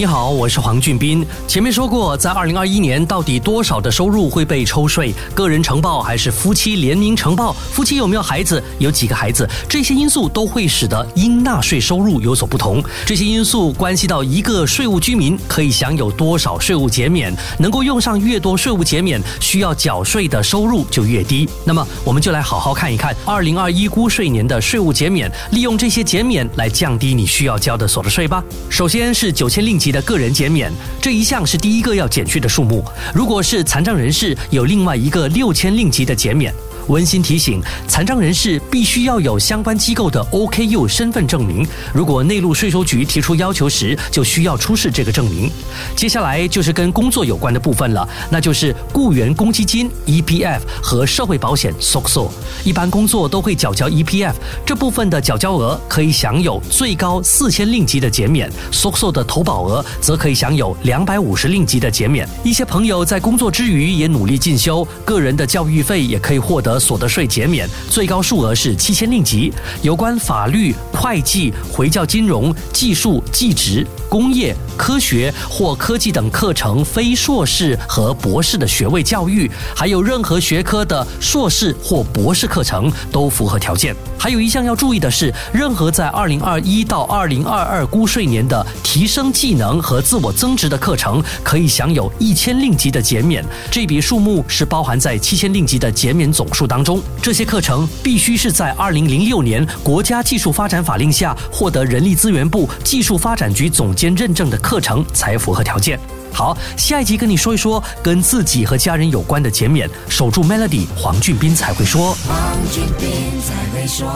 [0.00, 1.22] 你好，我是黄俊斌。
[1.46, 5.12] 前面说过，在二零二一年，到底多少的收入会被抽税？
[5.34, 7.54] 个人承报还是夫妻联名承报？
[7.70, 8.64] 夫妻有没有孩子？
[8.78, 9.46] 有几个孩子？
[9.68, 12.82] 这些因素都会使得应纳税收入有所不同。
[13.04, 21.46] 这些因素关系到一个税务居民可以享有多少税务减免，能够用上越多税务减免，需要缴税的收入就越低。
[21.62, 28.42] 那么，我们就来好好看一看二零二一估税年的税务减免，利用这些减免来降低你需要交的所得税吧。
[28.70, 29.78] 首先是九千令。
[29.90, 32.84] 的个人减免这一项是第一个要减去的数目。
[33.14, 36.54] 如果是残障人士，有另外一个六千令吉的减免。
[36.90, 41.66] 温馨提醒：残障人士必须要有相关机构的 OKU 身份证明。
[41.94, 45.48] 如果内陆税收局提出要求时，就需要出示这个证明。
[45.94, 52.28] 接下来就是跟工作有关的部分了，那就是雇员公积金 EPF 和社会保险 SOCSO。
[52.64, 54.34] 一般工作都会缴交 EPF，
[54.66, 62.28] 这部分的缴交额可以享有最高四千令吉的减免；SOCSO 的投保额则可以享有两百五十令吉的减免。
[62.42, 66.79] 一些朋友在工作之余也努力进修，个人的教育费也可以获得。
[66.80, 69.52] 所得税减免最高数额是七千令吉。
[69.82, 83.94] 有关法律、会计、回教金融、技术、技职、工业、科学或科技等课程非硕士和博士的学位教育，还有任何学科的硕士或博士课程都符合条件。
[84.18, 93.42] 还有一项要注意的是，任何在二零二一到二零二二估税年的提升技能和自我增值的课程，可以享有一千令吉的减免。
[93.70, 96.66] 这笔数目是包含在七千令吉的减免总数。
[96.66, 106.00] 当中，这些课程必须是在二零零六年国家技术发展法令下获得人力资源部技术发展局总先认证的课程才符合条件。
[106.32, 109.86] 好，下一集跟你说一说跟自己和家人有关的减免。
[110.08, 112.16] 守住 Melody，黄俊斌才会说。
[112.26, 113.10] 黄俊斌
[113.42, 114.08] 才会说。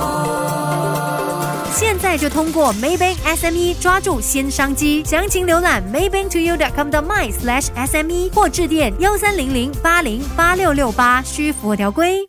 [1.75, 12.27] 现在就通过 Maybank SME 抓住新商机，详情浏览 maybanktoyou.com 的 my/sme 或致电幺三零零八零八六六八，需符合条规。